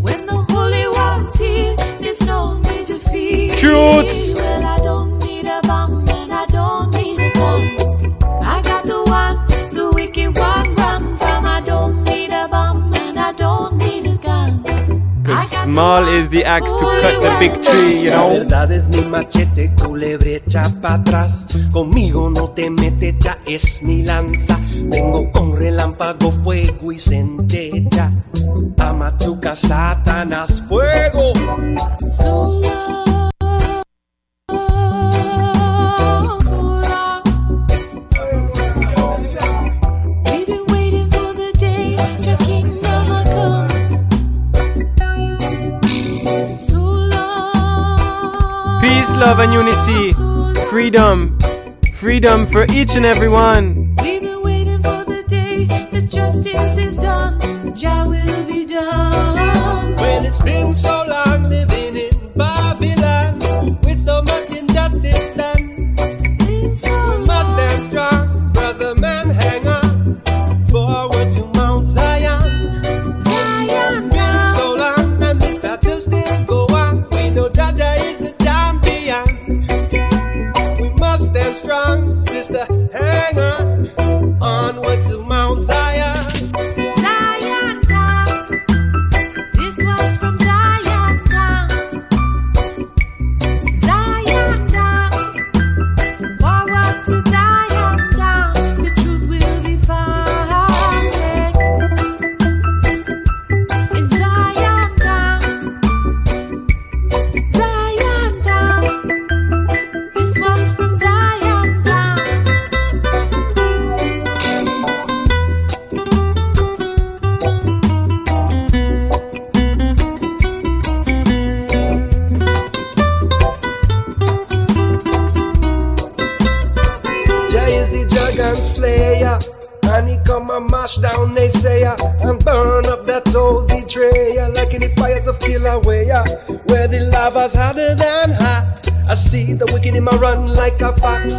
[3.58, 4.04] To fear.
[4.04, 4.34] Truths.
[4.36, 7.78] Well, I don't need a bomb and I don't need a gun.
[8.42, 11.46] I got the one, the wicked one, run from.
[11.46, 14.64] I don't need a bomb and I don't need a gun.
[15.24, 18.30] Cause small is the axe to cut the big tree, you La know.
[18.30, 21.48] verdad es mi machete, culebre echa pa' atrás.
[21.74, 24.58] Conmigo no te metes, ya es mi lanza.
[24.84, 28.14] Vengo con relámpago, fuego y centella.
[28.78, 31.34] A machuca, Satanás, fuego.
[32.06, 33.17] So so
[49.08, 50.12] Peace, love, and unity.
[50.70, 51.38] Freedom.
[51.94, 53.96] Freedom for each and every one.
[54.02, 57.74] We've been waiting for the day that justice is done.
[57.74, 59.96] Jah will be done.
[59.96, 61.96] Well, it's been so long living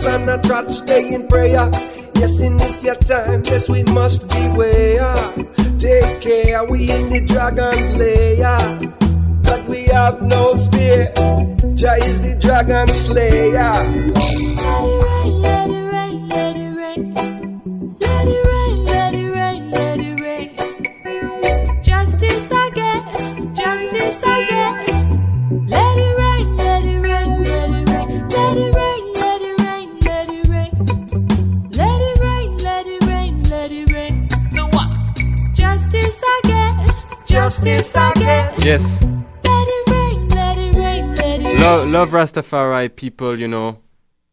[0.04, 1.70] a fox and I to stay in prayer.
[2.14, 5.34] Yes, in this your time, yes, we must beware.
[5.78, 8.78] Take care, we in the dragon's lair,
[9.42, 11.12] but we have no fear.
[11.74, 14.47] Jah is the dragon slayer.
[42.12, 43.80] Love Rastafari people, you know,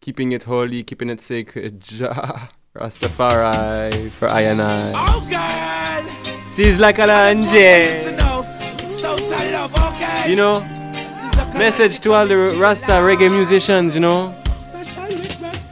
[0.01, 1.83] keeping it holy, keeping it sacred.
[1.91, 4.91] Ja, Rastafari for I and I.
[4.95, 6.03] Oh God,
[6.55, 8.17] She's like a to lanje.
[8.17, 8.45] know
[8.79, 10.29] it's total love, okay?
[10.29, 10.61] You know,
[11.57, 14.33] message to all the Rasta reggae musicians, you know,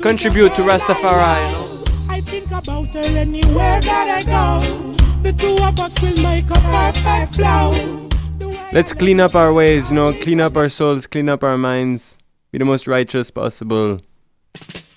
[0.02, 1.40] contribute to Rastafari.
[1.46, 2.14] You know?
[2.14, 4.94] I think about her anywhere that I go.
[5.24, 8.03] The two of us will make a perfect flow.
[8.74, 12.18] Let's clean up our ways, you know, clean up our souls, clean up our minds,
[12.52, 14.02] be the most righteous possible.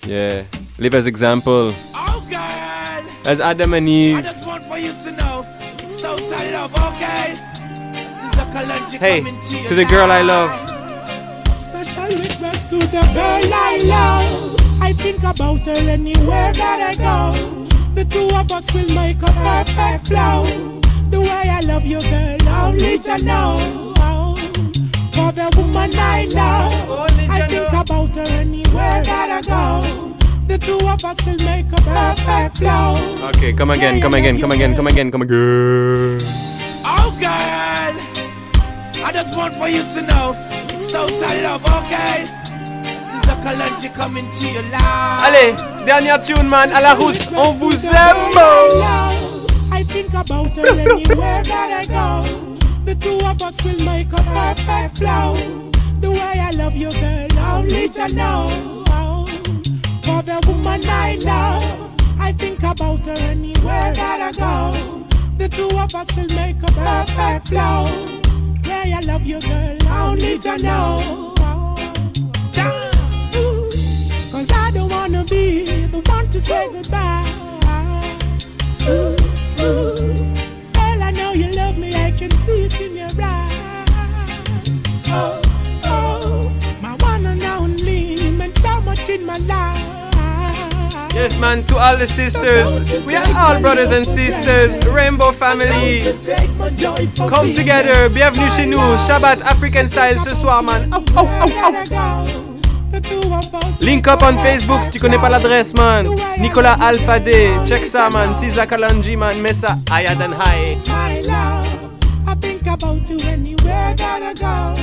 [0.01, 0.45] Yeah,
[0.79, 1.71] live as example.
[1.93, 4.17] Oh God, As Adam and Eve.
[4.17, 5.45] I just want for you to know
[5.77, 7.35] it's total love, okay?
[8.97, 10.69] Hey, coming to you to the girl I love.
[11.61, 14.81] Special request to the girl I love.
[14.81, 17.67] I think about her anywhere that I go.
[17.93, 20.76] The two of us will make a perfect flow.
[21.09, 23.93] The way I love you, girl, only you know.
[25.13, 30.15] For the woman I love, I think about her anywhere that I go.
[30.47, 32.93] The two of us will make a perfect flow.
[33.29, 36.19] Okay, come again, come again, come again, come again, come again.
[36.85, 37.95] Oh God,
[39.03, 40.35] I just want for you to know
[40.69, 42.27] it's total love, okay?
[43.03, 45.23] Sister Kalanji coming to your life.
[45.23, 45.55] Allez,
[45.85, 49.16] dernière tune, man, à la Roots, on vous aime.
[49.97, 52.55] Think about her anywhere that I go.
[52.85, 55.33] The two of us will make a perfect flow.
[56.01, 58.83] The way I love you, girl, only to know.
[60.03, 65.07] For the woman I love, I think about her anywhere that I go.
[65.39, 67.85] The two of us will make a perfect flow.
[68.69, 71.33] Way I love you, girl, only you know.
[74.31, 77.47] Cause I don't wanna be the one to say goodbye.
[78.89, 79.16] Ooh,
[79.69, 83.89] I know you love me, I can see it in your eyes.
[85.09, 85.41] Oh,
[85.83, 86.51] oh,
[86.81, 89.83] my one and only meant so much in my life.
[91.13, 92.79] Yes, man, to all the sisters.
[93.05, 94.71] We are all brothers and sisters.
[94.87, 95.99] Rainbow family.
[97.17, 98.07] Come together.
[98.09, 98.79] Bienvenue chez nous.
[99.07, 100.93] Shabbat African style ce soir, man.
[100.93, 102.46] Au, au, au, au.
[103.81, 106.07] Link up on Facebook si tu connais pas l'adresse, man.
[106.39, 107.31] Nicolas Alpha D.
[107.65, 108.33] Check ça, man.
[108.35, 109.41] Sisla Kalanji, man.
[109.41, 110.77] Messa higher than high.
[110.87, 111.65] My love,
[112.27, 114.73] I think about you anywhere that I go.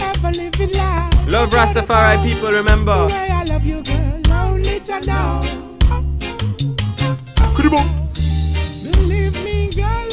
[0.00, 1.26] Ever living life.
[1.26, 3.06] Love Rastafari people, remember.
[3.06, 5.40] The way I love you, girl, only to know.
[8.92, 10.07] Believe me, girl,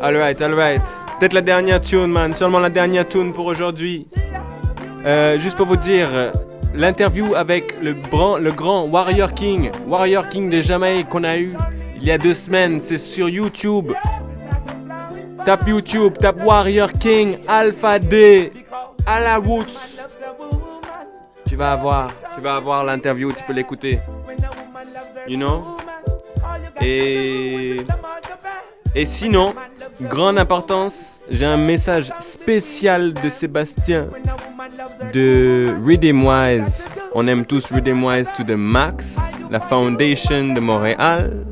[0.00, 0.82] Alright, alright.
[1.18, 2.32] Peut-être la dernière tune, man.
[2.32, 4.06] Seulement la dernière tune pour aujourd'hui.
[5.04, 6.08] Euh, juste pour vous dire,
[6.74, 7.94] l'interview avec le
[8.50, 11.54] grand Warrior King, Warrior King de Jamaïque qu'on a eu
[11.96, 13.92] il y a deux semaines, c'est sur YouTube.
[15.44, 18.52] Tape YouTube, tape Warrior King, Alpha D,
[19.06, 20.04] à la Woods.
[21.48, 23.98] Tu vas avoir, tu vas avoir l'interview, tu peux l'écouter.
[25.26, 25.62] You know?
[26.80, 27.78] Et
[28.96, 29.54] et sinon,
[30.00, 34.08] grande importance, j'ai un message spécial de Sébastien
[35.12, 36.86] de Rhythm Wise.
[37.14, 39.16] On aime tous Rhythm Wise to the max,
[39.50, 41.44] la foundation de Montréal.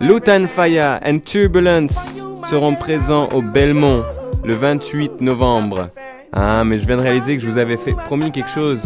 [0.00, 4.04] Lutan Faya and Turbulence seront présents au Belmont
[4.44, 5.88] le 28 novembre.
[6.34, 8.82] Ah, mais je viens de réaliser que je vous avais fait promis quelque chose.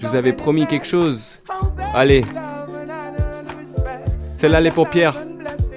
[0.00, 1.40] Je vous avais promis quelque chose.
[1.92, 2.24] Allez.
[4.36, 5.16] Celle-là, elle est pour Pierre.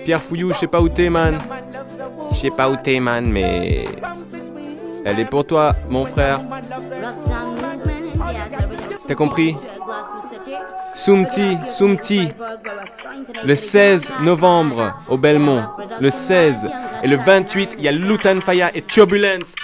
[0.04, 1.38] Pierre Fouillou, je sais pas où t'es, man.
[2.32, 3.86] Je sais pas où t'es, man, mais.
[5.06, 6.42] Elle est pour toi, mon frère.
[9.08, 9.56] T'as compris?
[10.94, 12.30] Soumti, Soumti.
[13.44, 15.64] Le 16 novembre au Belmont.
[16.00, 16.70] Le 16.
[17.04, 19.56] Et le 28, il y a Lutan Faya et Turbulence.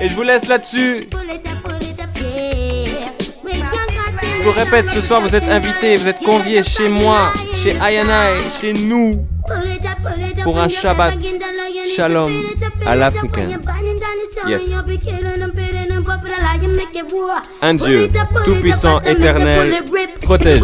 [0.00, 1.08] Et je vous laisse là-dessus.
[4.46, 8.48] Je vous répète, ce soir vous êtes invités, vous êtes conviés chez moi, chez Ayanai,
[8.60, 9.26] chez nous,
[10.44, 11.14] pour un Shabbat
[11.96, 12.32] Shalom
[12.86, 13.58] à l'africaine.
[14.46, 14.70] Yes.
[17.60, 18.08] Un Dieu
[18.44, 19.82] tout-puissant, éternel,
[20.20, 20.60] protège.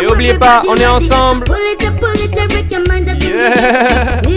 [0.00, 1.44] Et oubliez pas, on est ensemble.
[3.20, 4.22] Yeah.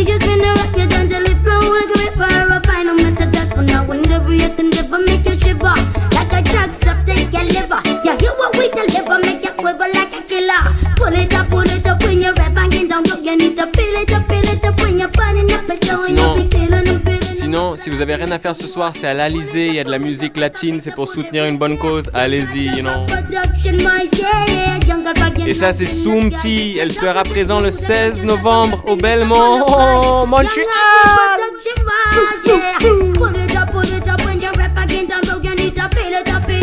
[17.33, 19.85] Sinon, si vous avez rien à faire ce soir, c'est à l'Alizé, il y a
[19.85, 22.09] de la musique latine, c'est pour soutenir une bonne cause.
[22.13, 23.05] Allez-y, you know.
[25.45, 26.77] Et ça, c'est Soumti.
[26.77, 30.49] Elle sera présente le 16 novembre au Belmont, oh, Montréal.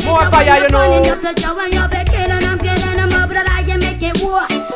[0.05, 2.04] More fire, you know.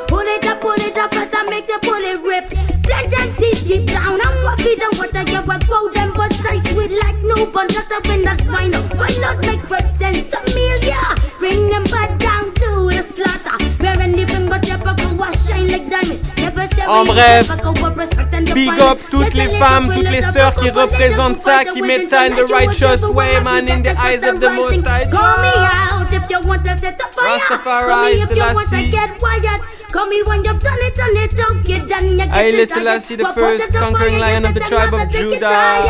[0.09, 2.51] Pull it up, pull it up, fast and make the bullet rip.
[2.83, 6.63] Plant and seeds deep down, what feed them water, you will grow them, but size
[6.71, 8.73] sweet like no bun, not up in that vine.
[8.97, 10.45] Why not make reps and some?
[11.39, 13.65] Bring them back down to the slaughter.
[13.79, 15.48] Where anything but your pocket was
[16.87, 17.49] En bref,
[18.55, 22.31] big up toutes les femmes, toutes les sœurs qui représentent ça, qui mettent ça in
[22.31, 25.05] the righteous way, man, in the eyes of the Most High.
[27.17, 28.93] Rastafari, Selassie.
[32.33, 35.81] Haile Selassie, the first conquering lion of the tribe of Judah.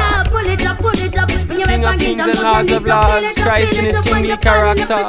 [1.64, 5.06] King of kings and lords of lords, Christ in his kingly character.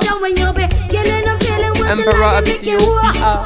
[1.87, 3.45] Emperor of Ethiopia.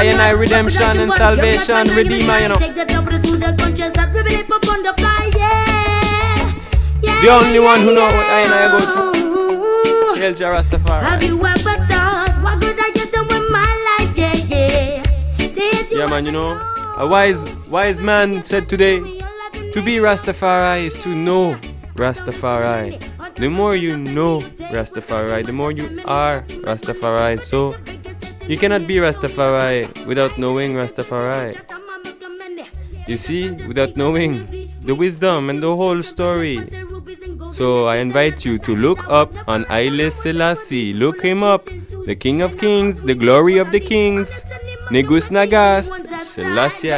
[0.00, 2.56] I and I redemption and salvation, redeemer, you know.
[2.56, 7.20] The top of the smooth and conscious and rip it up on the fly, yeah.
[7.20, 10.14] The only one who know what I and I go through.
[10.14, 11.02] Hail Jah Rastafari.
[11.02, 14.16] Have you ever thought what good I get done with my life?
[14.16, 15.02] Yeah, yeah.
[15.90, 16.52] Yeah, man, you know,
[16.96, 19.00] a wise, wise man said today,
[19.74, 21.56] to be Rastafari is to know
[21.96, 22.98] Rastafari.
[23.36, 24.40] The more you know
[24.72, 27.38] Rastafari, the more you are Rastafari.
[27.38, 27.76] So,
[28.50, 31.54] you cannot be Rastafari without knowing Rastafari.
[33.06, 34.44] You see, without knowing
[34.80, 36.58] the wisdom and the whole story.
[37.52, 40.92] So I invite you to look up on Haile Selassie.
[40.92, 41.64] Look him up.
[42.06, 44.42] The King of Kings, the glory of the kings.
[44.90, 46.90] Negus Nagast, Selassie.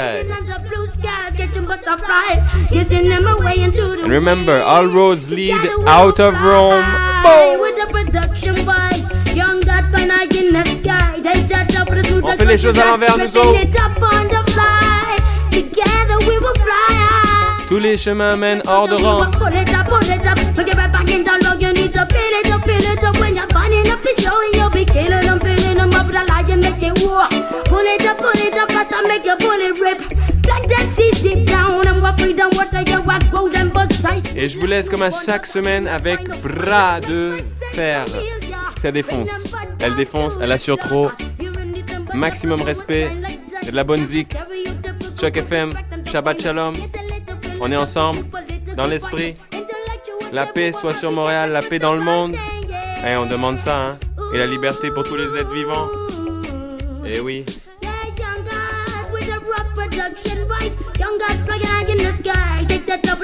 [4.01, 7.13] And remember, all roads lead out of Rome.
[7.61, 9.12] With
[12.23, 13.59] On fait les choses à l'envers, nous autres.
[17.67, 19.31] Tous les chemins mènent hors de rang.
[34.35, 37.37] Et je vous laisse comme à chaque semaine avec Bras de
[37.73, 38.05] Fer.
[38.83, 39.31] Ça défonce.
[39.79, 41.09] Elle défonce, elle assure trop.
[42.15, 43.13] Maximum respect.
[43.63, 44.35] A de la bonne zik.
[45.21, 45.71] Choc FM,
[46.11, 46.75] Shabbat Shalom.
[47.61, 48.27] On est ensemble,
[48.77, 49.37] dans l'esprit.
[50.33, 52.35] La paix soit sur Montréal, la paix dans le monde.
[53.07, 53.99] Eh, on demande ça, hein.
[54.35, 55.87] Et la liberté pour tous les êtres vivants.
[57.07, 57.45] Eh oui.